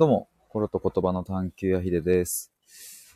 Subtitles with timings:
[0.00, 2.50] どうも、心と言葉の探求やひでです。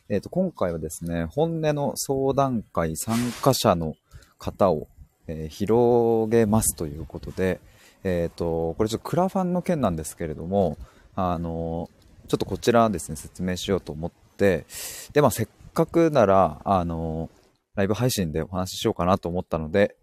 [0.07, 3.95] えっ、ー、と、今回はですね、本音の相談会参加者の
[4.37, 4.87] 方を、
[5.25, 7.59] えー、広げますということで、
[8.03, 10.77] えっ、ー、と、これちょっとクラファンの件なんですけれども、
[11.15, 11.89] あの、
[12.27, 14.67] ちょっとこちらですね、説明しようと思って、
[15.11, 17.31] で、まあ、せっかくなら、あの、
[17.73, 19.97] ライブ配信でお話ししようかなと思ったので、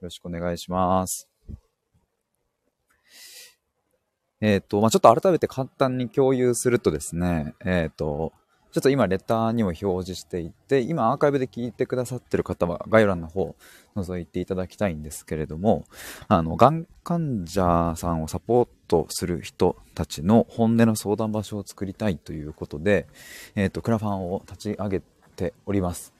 [0.00, 1.33] よろしくお願いします。
[4.44, 8.34] えっ、ー、と、まあ、ちょっと改めて簡単に共有するとですね、えっ、ー、と、
[8.72, 13.56] ちょっと今レターにも表示していて、今アーカイブで聞いてくださってる方は概要欄の方
[13.96, 15.86] 覗いていただきたいんですけれども、
[16.28, 23.06] あの、がん患者さんをサポートする人たちの本音の相談場所を作りたいということで、
[23.54, 25.02] えっ、ー、と、クラファンを立ち上げ
[25.36, 26.13] ております。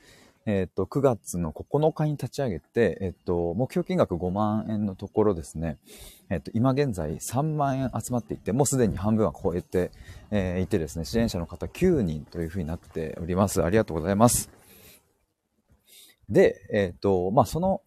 [0.46, 5.78] えっ、と、9月の9日に立ち上げて、えっ、と、目標金額5万円のところですね、
[6.28, 9.90] えっ、と、今現在3万円集まっていて、もうすでに半分は超えて、
[10.30, 13.62] えいてですね、支援者の方9人というふうになっております。
[13.62, 14.50] ありがとうございます。
[16.28, 17.80] で、えっ、と、まあ、その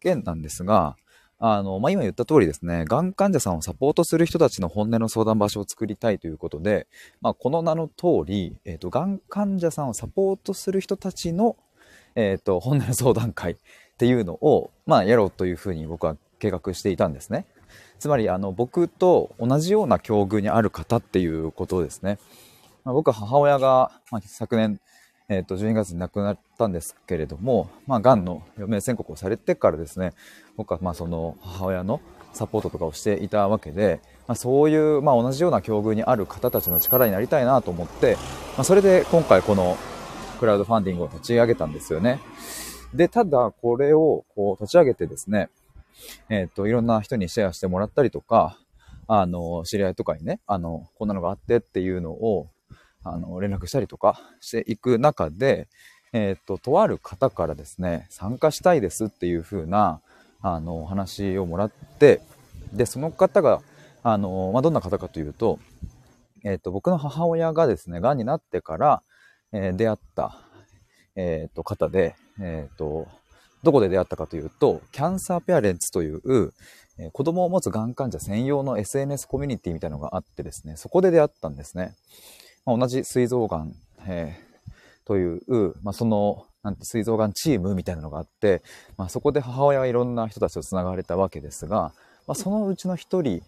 [0.00, 0.96] 件なんですが、
[1.40, 6.88] あの、まあ、今言った通りですね、がん患者さんをサポートする人たちの本音の相談場所を作りたいということで、
[7.20, 11.56] まあ、この名の通り、えっ、と、がん患者さんをサポートする人たちの
[12.14, 13.56] えっ、ー、と、本音の相談会っ
[13.96, 17.46] ていうのを、まあ、やろうというふうに僕は計画していたんですね。
[17.98, 22.18] つまり、あの、僕と同じような境遇にある方っていうことですね。
[22.84, 24.80] まあ、僕は母親が、まあ、昨年、
[25.28, 30.12] えっ、ー、と、12月に亡くなったんですけれども、まあ、癌の余命宣告をされてからですね、
[30.56, 32.00] 僕は、まあ、その母親の
[32.32, 38.14] サポートとかをしていたわけで、まあ、そういう、まあ、同じような境遇にある方たちの力になりたいなと思って、
[38.56, 39.76] まあ、それで今回この
[40.38, 42.20] クラウドファンディングを立ち上げたんですよね。
[42.94, 45.50] で、ただ、これをこう立ち上げてですね、
[46.30, 48.58] えっ、ー、と、いろんな人にシェアしてもらったりとか、
[49.06, 52.48] あの、知り合いとかにね、あの、こんなのがあってっていうのを、
[53.04, 55.68] あの、連絡したりとかしていく中で、
[56.12, 60.00] えっ、ー、と、とある方からですね、参加したいですっていう風な、
[60.40, 62.20] あの、話をもらって、
[62.72, 63.60] で、その方が、
[64.02, 65.58] あの、まあ、どんな方かというと、
[66.44, 69.02] えっ、ー、と、僕の母親がですね、癌になってから、
[69.52, 70.38] えー、出会った、
[71.16, 73.08] えっ、ー、と、方で、えっ、ー、と、
[73.62, 76.52] どこで出会ったかというと、キャンサーペアレンツという、
[76.98, 81.94] え子供を持つがん患者専用の SNS コミュニティみたいなのがあってですね、そこで出会ったんですね。
[82.66, 83.74] まあ、同じ膵臓がん、
[84.06, 84.36] え
[85.04, 88.62] という、まあ、その、なんて、膵臓がんチームみたいなのがあって、
[88.96, 91.92] まあ、そこで母親はいろんな人たちと繋がれたわけですが、
[92.26, 93.42] まあ、そのうちの一人、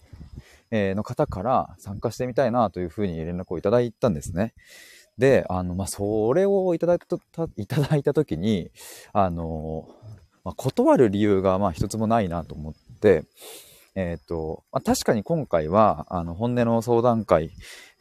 [0.73, 4.55] えの方から参加してみたいなというふうに連絡をいただいたんですね。
[5.21, 8.73] で、あの、まあ、それをいただいた、 いただいたときに、
[9.13, 9.87] あの、
[10.45, 13.25] まあ、断る理由が、ま、一つもないなと思って、
[13.95, 17.51] えっ、ー、と、まあ、確かに今回は、あの、本音の相談会、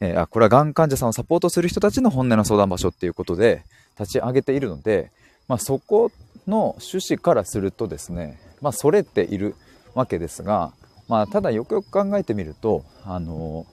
[0.00, 3.64] えー、あ、これはがん患者さんをサポートする人たちの本音の相談場所っていうことで
[3.98, 5.12] 立ち上げているので、
[5.46, 6.10] まあ、そこ
[6.46, 9.56] の趣旨からするとですね、まあ、それっている
[9.94, 10.72] わけですが、
[11.08, 13.66] まあ、ただよくよく考えてみると、あの、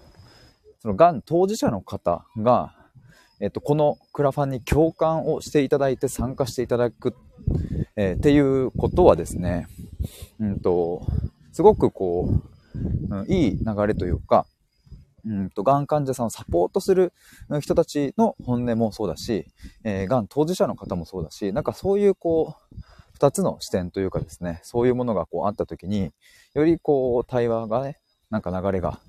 [0.79, 2.73] そのがん当事者の方が、
[3.39, 7.15] えっと、このクラファンに共感をしていただいて参加していただく、
[7.95, 9.67] えー、っていうことはですね、
[10.39, 11.05] うんと、
[11.51, 12.29] すごくこ
[13.09, 14.47] う、うん、いい流れというか、
[15.25, 17.13] うんと、がん患者さんをサポートする
[17.61, 19.45] 人たちの本音もそうだし、
[19.83, 22.75] えー、がん当事者の方もそうだし、なんかそういうこう、
[23.13, 26.11] 二つの視点というかですね、そういうものがこうあった時に、
[26.53, 27.99] よりこう、対話がね、
[28.29, 28.99] なんか流れが、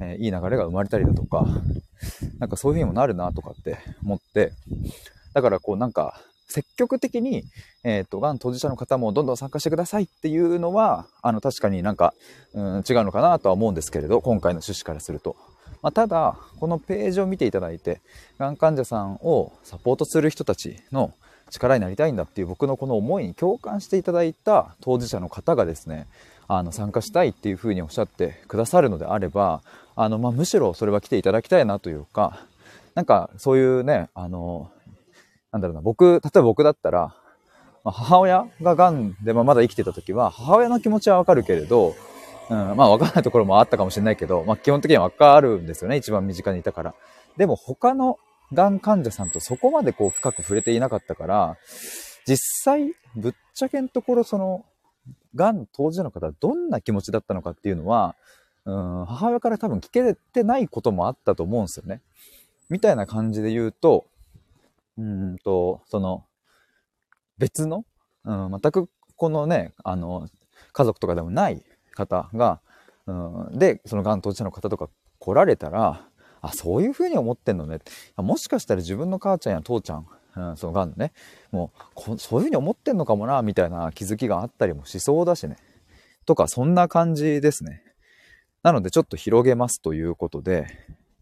[0.00, 1.46] えー、いい流れが生まれたりだとか、
[2.38, 4.52] なんかそういう風にもなるなとかって思って、
[5.32, 7.44] だからこうなんか積極的に、
[7.82, 12.14] えっ、ー、と、がん当事者の方もどんどん参加してくださいっていうのは、あの、確かになんか、
[12.52, 15.36] うん、違うのかなとは思うんですけれど、今回の趣旨からすると。
[15.82, 18.00] まあ、ただ、このページを見ていただいて、
[18.38, 21.12] がん患者さんをサポートする人たちの
[21.50, 26.06] 力になりたいんだっていう僕のこの思いに共感していただいた当事者の方がですね、
[26.46, 29.62] あの、参加したいっていうふうにおっしゃってくださるのであれば、
[29.96, 32.46] あの、まあ、むしろそれは来ていただきたいなというか、
[32.94, 34.70] なんかそういうね、あの、
[35.52, 37.14] なんだろうな、僕、例えば僕だったら、
[37.84, 41.94] まあ、母親が癌で、まあ、まだ生きてた時は、母親の気持ちはわかるけれど、
[42.50, 45.96] うん、まあわかんないところもあったかもしれないけど、まあ基本的にはわかるんですよね。
[45.96, 46.94] 一番身近にいたから。
[47.36, 48.18] でも他の
[48.52, 51.56] 癌患者さんとそこまでこう深く触れていなかったから、
[52.26, 54.64] 実際、ぶっちゃけんところその、
[55.34, 58.14] 癌当事者の方どんな気持ちだったのかっていうのは、
[58.66, 62.00] うん、母親から多分聞けてないこともあったと思うんですよね。
[62.70, 64.06] みたいな感じで言うと、
[64.96, 66.24] うんと、その、
[67.38, 67.84] 別の、
[68.24, 70.28] うん、全くこのね、あの、
[70.72, 71.62] 家族とかでもない
[71.92, 72.60] 方が、
[73.06, 73.12] う
[73.54, 74.88] ん、で、そのがん当事者の方とか
[75.18, 76.08] 来られたら、
[76.40, 77.80] あ、そういうふうに思ってんのね。
[78.16, 80.06] もしかしたら自分の母ちゃんや父ちゃん、
[80.36, 81.12] うん、そのがんのね、
[81.52, 85.56] もうそういうふうに思ってんのかもな、みたいな気づきがあったりもしそうだしね。
[86.26, 87.83] とか、そんな感じですね。
[88.64, 90.66] なので、ちょっと広げますということで、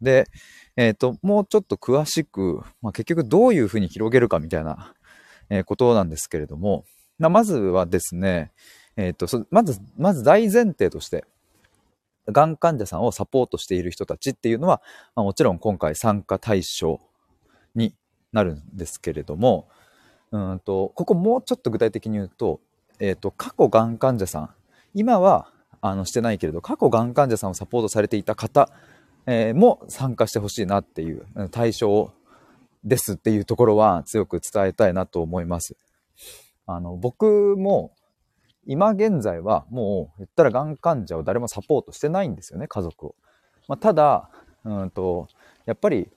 [0.00, 0.28] で、
[0.76, 4.94] えっ、ー、と、もうちょっと詳しく、まあ、結局どういうふうに広げるかみたいな、
[5.50, 6.84] え、ことなんですけれども、
[7.18, 8.52] まあ、まずはですね、
[8.96, 11.24] えっ、ー、と、まず、まず大前提として、
[12.28, 14.80] がん患者さんをサポートしている人たちっていうのは、
[15.16, 17.00] まあ、もちろん今回参加対象
[17.74, 17.96] に
[18.32, 19.68] なるんですけれども、
[20.30, 22.60] うんと、ここもうちょっと具体的に言うと、
[23.00, 24.50] えっ、と、過去がん患者さん、
[24.94, 25.50] 今は、
[25.82, 28.70] あの、してないけれど、過去がん患者さんをサポートされていた方
[29.26, 32.12] えー、も参加してほしいなっていう対象
[32.84, 35.76] ですっていうところは強く伝えたいなと思います。
[36.66, 37.92] あの、僕も
[38.66, 43.14] 今現在はもう言ったらがん患者を誰もサポートしてないんですよね、家族を。
[43.68, 44.28] まあ、ただ、
[44.64, 45.28] うんと、
[45.66, 46.08] やっぱり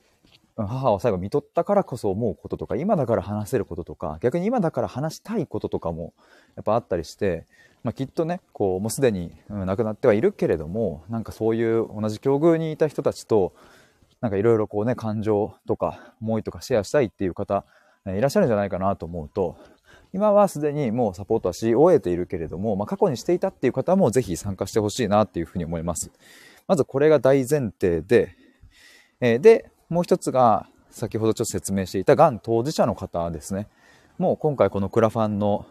[0.57, 6.13] 母を最後見とったからこそ思うこととか、今だから話せることとか、逆に今だから話したいこととかも
[6.55, 7.45] やっぱあったりして、
[7.83, 13.53] まあ、きっとね、こう、もうすでに、亡くなってはいるけれども、なんかそういう同じ境遇にいた人たちと、
[14.21, 17.63] なんかいろいろこうね、感情とか思いとかシェアしたいっていう方、
[18.07, 19.57] いらっしゃるんじゃないかなと思うと、
[20.13, 26.09] 今はすでにもうサポートはし終えているけれども、まあ、過去にしていたっていう方もぜひ参加してほしいなっていうふうに思います。
[26.67, 28.35] まずこれが大前提で、
[29.19, 33.67] えー、で、もう一つが、先ほどちょっと説明していたがん当事者の方ですね。
[34.17, 35.65] もう今回このクラファンの、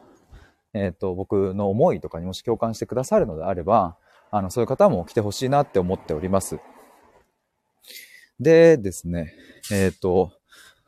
[0.75, 3.97] えっ、ー、と、僕の思いとかにもし共感してくださるのであれば、
[4.31, 6.59] あの、そういう方も来てほしいなって思っております。
[8.41, 9.33] でですね、
[9.73, 10.33] えっ、ー、と、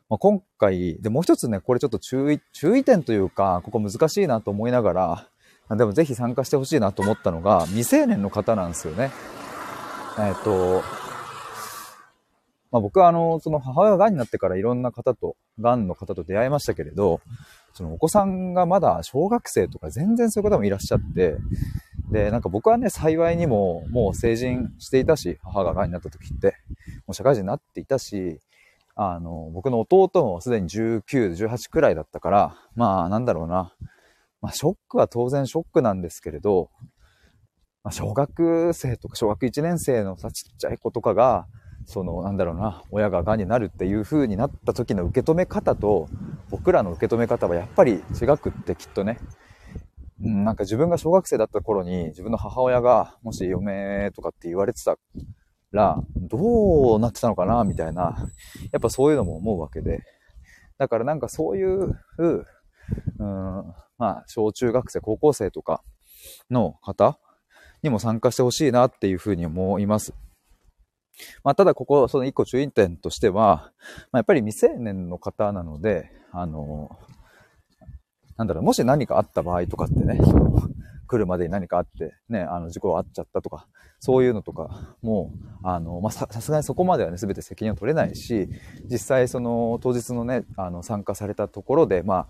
[0.09, 5.29] まあ、今回、で、もう一つね、これちょっと注意、注意点というか、ここ難しいなと思いながら、
[5.77, 9.11] でもぜひ参加してほしいなと思ったのが、未成年の方なんですよね。
[10.17, 10.83] えっ、ー、と、
[12.71, 17.21] まあ、僕はあの、その母親が癌になってからいろんな方と、癌の方と出会いましたけれど、
[17.73, 21.37] そのお子さんがまだ小学生とか全然そういう方もいらっしゃって、
[22.11, 26.55] で、なんか僕はね、幸いにももう成人していたし、母が癌になった時って、
[27.05, 28.39] もう社会人になっていたし、
[28.95, 31.01] あの、僕の弟もすでに19、
[31.35, 33.73] 18くらいだったから、まあなんだろうな。
[34.41, 36.69] まあショックは当然ショックなんですけれど、
[37.83, 41.47] まあ、小学生とか小学1年生のさ、ちっちゃい子とかが、
[41.87, 46.09] そのなんだろうな親ががんになるっていう風になった時の受け止め方と
[46.49, 49.19] 僕らの受け止め方はやっぱり違くってきっとね、
[50.21, 54.97] うん、なんか自分が小学生だった頃に自分の母親がもし嫁とかって言われてた
[55.71, 58.27] らどうなってたのかなみたいな
[58.73, 60.03] やっぱそういうのも思うわけで
[60.77, 63.63] だからなんかそういう、うん、
[63.97, 65.81] まあ小中学生高校生とか
[66.49, 67.17] の方
[67.81, 70.13] にも参加してほしいなっていうふうに思います。
[71.43, 73.71] まあ、ただここ、その一個注意点としては、
[74.11, 76.97] まあ、やっぱり未成年の方なので、あの、
[78.37, 80.19] なんだろう、もし何かあった場合とかってね、
[81.07, 83.67] 来るまでに何かあって、ね、あの、事故あっちゃったとか、
[83.99, 88.49] そういうのとかもう、あの、まあ、さすがにそこまではね、全て責任を取れないし、
[88.89, 92.27] 実際その、当日のね、あの、参加されたところで、まあ、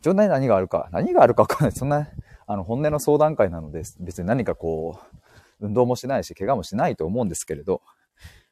[0.00, 1.72] 一応何があるか、何があるかわかんない。
[1.72, 2.08] そんな、
[2.46, 7.80] あの、本音の相談会なので、別に何かこう、運動もしないし、怪我もしないと思うんですけれど、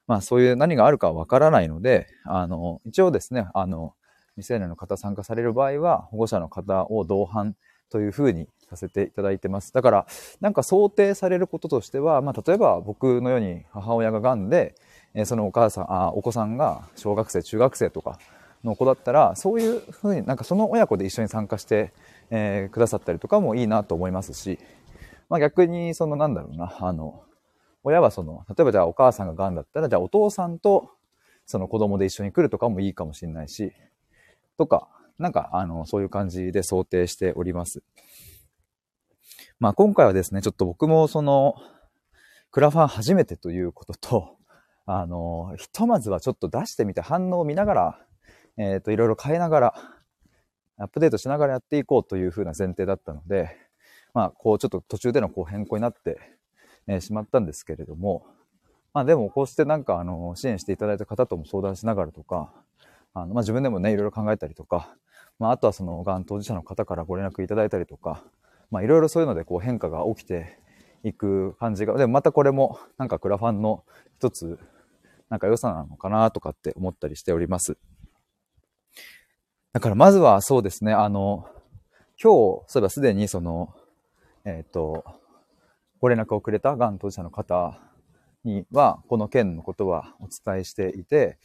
[0.07, 3.95] まあそういう何があるかわからないので、あの、一応ですね、あの、
[4.37, 7.55] 未成年の方参加される場合は、保護者の方を同伴
[7.91, 9.73] というふうにさせていただいてます。
[9.73, 10.07] だから、
[10.41, 14.75] なんか想定されることとしては、まあ例えば僕のように母親が癌で、
[15.15, 18.19] えそのお母さん、あ、お子さんが小学生、中学生とか
[18.65, 21.93] の子だったら、そういうふうになんかその親子で一緒に参加して、
[22.31, 24.59] えー、くださったりとかもいいなと思いますし、
[25.29, 27.23] まあ逆にそのなんだろうな、あの、
[27.85, 30.91] 親はその、例えばじゃあお母さんが癌だったら、じゃあお父さんと
[31.47, 33.73] その子供で一緒に来るとかもいいかもしれないし、
[34.57, 37.83] とか、なんか、あの、そういう感じで想定しております。
[39.59, 41.55] まあ今回はですね、ちょっと僕もその、
[42.51, 44.37] クラファン初めてということと、
[44.87, 48.07] あの、ひとまずはちょっと出してみて反応を見ながら、
[48.57, 49.75] えっ、ー、と、いろいろ変えながら、
[50.79, 53.57] アップデートしながらやっていこうというふうな前提だったので、
[54.15, 56.19] まあ、こう、ちょっと途中でのこう変更になって、
[56.87, 58.27] えー、しまったんですけれども、
[58.95, 62.53] まあでもこうしてなんかあの支援していただいた方とも相談しながらとか、
[63.15, 64.95] あのまあ自分でもね、いろいろ考えたりとか、
[65.39, 68.25] まああとはそのがん当事者の方からご連絡いただいたりとか、
[68.71, 70.59] まあいろいろそういうのでこう変化が起きて
[71.05, 73.85] いく感じが、でもまたこれもなんかクラファンの
[74.17, 74.59] 一つ
[75.31, 77.79] なんか良さなのかなとかって思ったりしております。
[79.73, 81.47] だからまずはそうですね、あの、
[82.23, 83.75] 今日、そういえばすでにその、
[84.45, 85.05] えっ、ー、と、
[86.03, 87.79] ご連絡をくれたがん当事者の方
[88.43, 91.39] には、この件のことはお伝えしていて、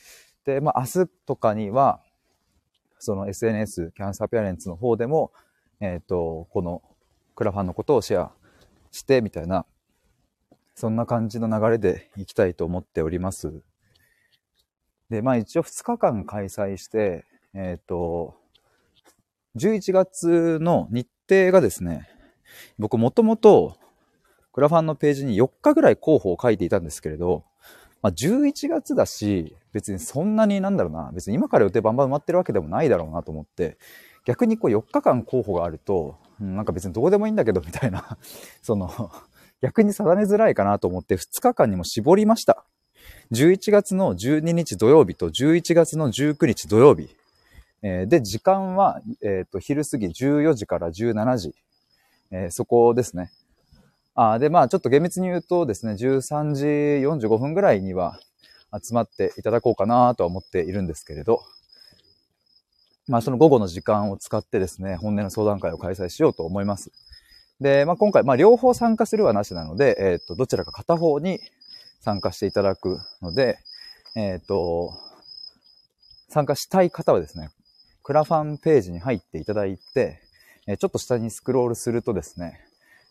[0.46, 2.02] で、まあ、明日とかには、
[2.98, 5.32] その SNS、キャンサーペアレンツの方でも、
[5.80, 6.82] えっ、ー、と、この
[7.36, 8.32] クラファンのことをシェア
[8.90, 9.68] して、みたいな、
[10.74, 13.62] そんな感じの流れでいきたいと思っております。
[15.12, 18.34] で、まあ一応2日間開催して、えっ、ー、と、
[19.56, 22.10] 11月の日程がですね、
[22.80, 23.78] 僕もともと
[24.58, 27.44] クラファンのページに4日ぐらい候補を書いていたんですけれど、
[28.02, 33.78] まあ、11月だし、別にそんなになんだろうな、別に今から予定バンバン埋まってるわけでもないだろうなと思って、
[34.26, 38.18] 逆にこう4日間候補があると、なんか別にどうでもいいんだけどみたいな
[38.64, 39.12] その、
[39.62, 42.66] 逆に定めづらいかなと思って2日間にも絞りました。
[43.34, 47.16] 11月の12日土曜日と11月の19日土曜日。
[47.84, 51.54] えー、で、時間は、えっ、ー、と、昼過ぎ14時から17時。
[52.32, 53.30] えー、そこですね。
[54.20, 58.20] あで、まあちょっと厳密に言うとですね、13時45分ぐらいには
[58.84, 61.44] 集まっていただこうかなとは思っているんですけれど、
[63.08, 66.92] まあその午後の時間を使ってですね、本音の相談会を開催しようと思います。
[67.62, 71.40] で、まあ今回、まあ両方参加するはなしなので、えっ、と、どちらか片方に
[72.02, 73.60] 参加していただくので、
[74.16, 74.94] えっ、と、
[76.28, 77.52] 参加したい方はですね、
[78.02, 80.22] クラファンページに入っていただいて、
[80.80, 82.67] ちょっと下にスクロールするとですね、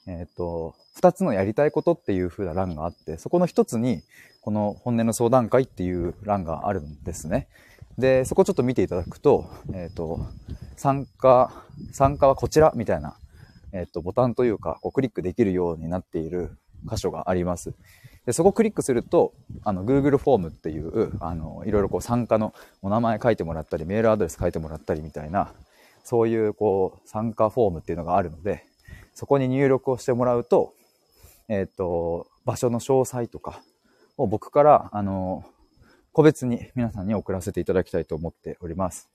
[0.07, 4.03] えっ、ー、と、二つのやりたいことっていう風な欄があって、そこの一つに、
[4.41, 7.49] この本音の相談会っていう欄があるんですね。
[7.99, 10.21] で、そこちょっと見ていただくと、えっ、ー、と、
[10.77, 13.17] 参加、参加はこちらみたいな、
[13.73, 16.57] えっ、ー、と、ボタンというか、こうクリックできるようになっている
[16.89, 17.75] 箇所があります。
[18.27, 19.33] で、そこをクリックすると、
[19.65, 25.53] あの、Google フォームっていう、あの、いろいろこう参加のお名前書いてもらったり、メールアドレス書いてもらったりみたいな、
[26.05, 28.65] そういうこう、参加フォームっていうのがあるので、
[29.17, 30.75] そこに入力をしてもらうと、
[31.49, 33.63] えっ、ー、と、場所の詳細とか
[34.19, 35.43] を僕から、あの、
[36.13, 39.09] 個別に皆さんに送らせていただきたいと思っております。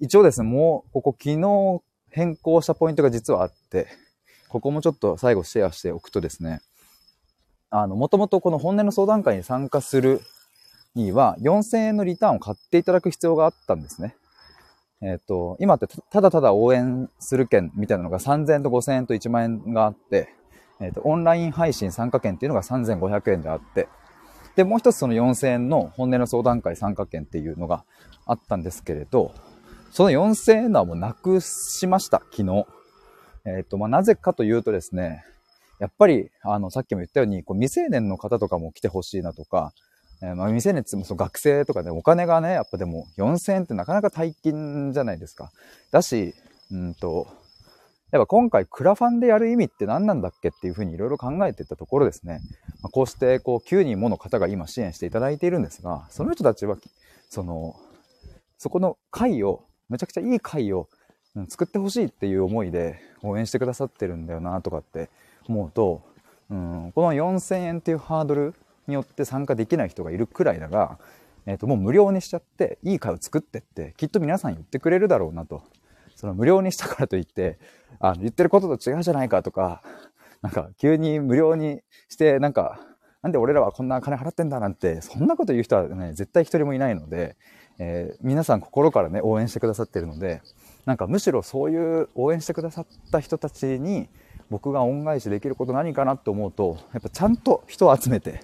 [0.00, 3.86] 一応ですね、もう、ここ昨日変更したポイントが実はあって、
[4.48, 6.62] ここもちょっと最後シェアしておくとですね、
[7.68, 10.22] あの、もともとこの本音の相談会に参加する
[10.94, 14.16] には、4000円のリターンを買っていただく必要があったんですね。
[15.02, 20.34] えっ、ー、と、今ってただただ応援する券みたいなのが3000円と5000円と1万円があって、
[20.80, 23.88] えっ、ー、と、オンライン配信参加券っていうのが3500円であって、
[24.56, 27.84] で、もう一つその4000円の本音の相談会参加券っていうのが
[28.26, 29.32] あったんですけれど、
[29.90, 32.66] その4000円のはもうなくしました、昨日。
[33.44, 35.24] えっ、ー、と、まあ、なぜかというとですね、
[35.78, 39.72] やっぱり、あの、さっきも言ったように、こう未成年の方とかも来てほしいなとか、
[40.22, 45.50] えー、まあ、未成年ってもその学生とかで、お金がね、やっぱでも4000円ってなかなか大金じゃないですか。
[45.90, 46.34] だし、
[46.70, 47.26] うんと、
[48.10, 52.40] やっぱ今回クラファンでやる意味って何なんだっけっていうふうにいろいろ考えてたところですね、
[52.82, 56.76] まあ、こうしてこう9人もの方が今支援していただいているんですが、その人たちは、
[57.28, 57.76] その、
[58.58, 60.88] そこの会を、めちゃくちゃいい会を
[61.48, 65.08] 作ってほしいっていう思いで応援してくださってるんだよなとかって
[65.48, 66.02] 思うと、
[66.50, 68.54] うん、この4000円っていうハードル
[68.90, 70.98] によって参加できない人がいるくらいだが、
[71.46, 75.62] えっ、ー、と、もう無料にしちゃって、いい会を作ってって、きっと皆さん言ってくれるだろうなと。
[76.14, 77.58] その無料にしたからといって、
[77.98, 79.82] あの、言ってることと違うじゃないかとか、
[80.42, 82.80] なんか、急に無料にして、なんか、
[83.22, 87.36] なんで俺らはこんな金払ってんだなんて、そんなこと言う人はね、絶対一人もいないので、
[87.78, 90.42] えー、皆さん心からね、応援してくださってるので、
[90.86, 94.08] なんかむしろそういう応援してくださった人たちに、
[94.50, 98.42] 僕が恩返しできること何かなと思うと、やっぱちゃんと人を集めて、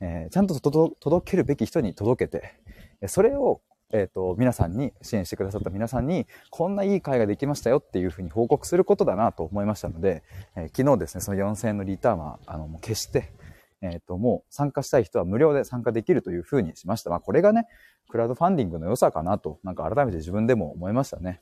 [0.00, 10.22] えー、ちゃんと届けるべき人に届けて、それを、えっ、ー、と、皆さんに、支援してくださった皆さんに、こんないい会ができましたよっていうふうに報告することだなと思いましたので、
[10.56, 13.32] えー、昨日ですね、その4000円のリターンは、あの、もう消して、
[13.80, 17.10] えっ、ー、と、もう参加したい人は無料で参加できるというふうにしました。
[17.10, 17.66] まあ、これがね、
[18.08, 21.40] クラウドファンディングの良さかなと、なんか改めて自分でも思いましたね。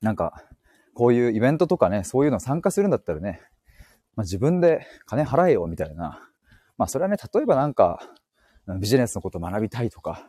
[0.00, 0.44] なんか、
[0.94, 3.40] こういうイベントとかね、そういうの参加するんだったらね、
[4.16, 6.30] まあ、自分で金払えよみたいな、
[6.76, 8.00] まあそれはね、例えばなんか、
[8.80, 10.26] ビジネスのことを学びたいとか、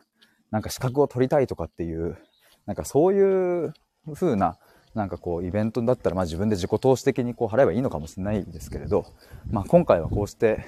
[0.52, 2.18] なんか資格を取りたいとかっていう、
[2.66, 3.74] なんかそういう
[4.14, 4.58] 風な、
[4.94, 9.06] なんかこうイベントだったらまあ自分で自己投資的にこう払えばいいのかもしれないですけれど、
[9.50, 10.66] まあ今回はこうして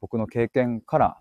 [0.00, 1.20] 僕の経験から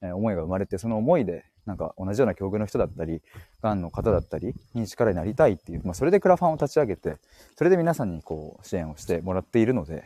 [0.00, 3.22] 思いが生まれて、その思いでなんか同じような境遇の人だったり、
[3.62, 7.16] がんの方だったりに力になりたいっていう、まあそれでクラファンを立ち上げて、
[7.56, 10.04] それで皆さんにこう支援をしてもらっているので、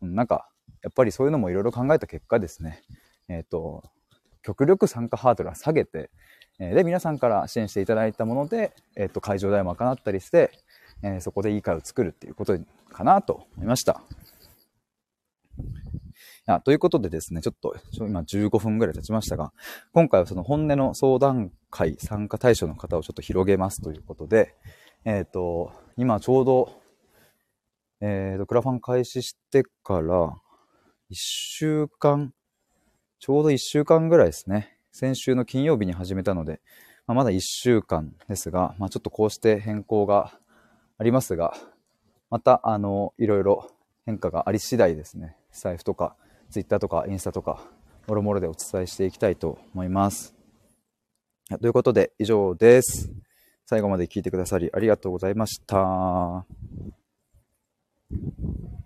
[0.00, 0.48] なんか
[0.82, 2.82] やっぱりそういうのもいろいろ考えた結果ですね、
[3.28, 3.84] えっ、ー、と、
[4.42, 6.10] 極力参加ハードルは下げて、
[6.58, 10.50] えで、皆さんから支援していただいたもので、えっ、と、会場代も賄ったりして、
[11.02, 12.58] えー、そこでいい会を作るっていうこと
[12.90, 14.02] かなと思いました。
[16.46, 19.52] やということでですね、ちょっと今15分ぐらい経ちましたが、
[19.92, 24.54] 今回はその本音の相談会参加対象の方をちょっと広げますということで、
[25.04, 26.72] えっ、ー、と、今ちょうど、
[28.00, 30.34] えっ、ー、と、クラファン開始してから
[31.12, 32.32] 1週間、
[33.18, 34.78] ちょうど1週間ぐらいですね。
[34.92, 36.62] 先週の金曜日に始めたので、
[37.06, 40.32] まあ、まだ1週間ですが、まあ、ちょっとこうして変更が
[40.96, 41.52] ありますが、
[42.30, 43.70] また、あの、いろいろ
[44.06, 46.16] 変化があり次第ですね、財布とか、
[46.50, 47.62] ツイッターとかインスタとか、
[48.06, 50.34] もろもろでお伝えしていきたいと思います。
[51.60, 53.12] ということで、以上です。
[53.66, 56.46] 最後まで聞いてくださりありがとうございました。